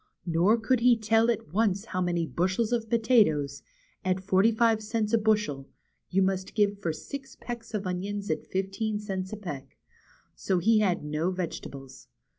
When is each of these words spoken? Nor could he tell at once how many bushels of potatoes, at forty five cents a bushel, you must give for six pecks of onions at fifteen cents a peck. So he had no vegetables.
Nor 0.25 0.57
could 0.57 0.79
he 0.79 0.97
tell 0.97 1.29
at 1.29 1.53
once 1.53 1.85
how 1.85 2.01
many 2.01 2.25
bushels 2.25 2.73
of 2.73 2.89
potatoes, 2.89 3.61
at 4.03 4.19
forty 4.19 4.51
five 4.51 4.81
cents 4.81 5.13
a 5.13 5.17
bushel, 5.19 5.69
you 6.09 6.23
must 6.23 6.55
give 6.55 6.79
for 6.79 6.91
six 6.91 7.35
pecks 7.39 7.75
of 7.75 7.85
onions 7.85 8.31
at 8.31 8.47
fifteen 8.47 8.97
cents 8.97 9.31
a 9.31 9.37
peck. 9.37 9.77
So 10.33 10.57
he 10.57 10.79
had 10.79 11.03
no 11.03 11.29
vegetables. 11.29 12.07